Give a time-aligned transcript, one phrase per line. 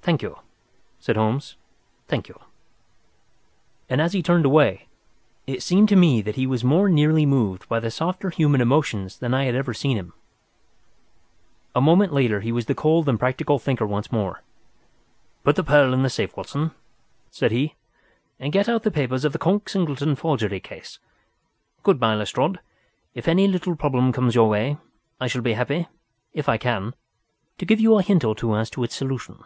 [0.00, 0.38] "Thank you!"
[0.98, 1.56] said Holmes.
[2.06, 2.40] "Thank you!"
[3.90, 4.88] and as he turned away,
[5.46, 9.18] it seemed to me that he was more nearly moved by the softer human emotions
[9.18, 10.14] than I had ever seen him.
[11.74, 14.40] A moment later he was the cold and practical thinker once more.
[15.44, 16.70] "Put the pearl in the safe, Watson,"
[17.30, 17.74] said he,
[18.40, 20.98] "and get out the papers of the Conk Singleton forgery case.
[21.82, 22.60] Good bye, Lestrade.
[23.12, 24.78] If any little problem comes your way,
[25.20, 25.86] I shall be happy,
[26.32, 26.94] if I can,
[27.58, 29.44] to give you a hint or two as to its solution."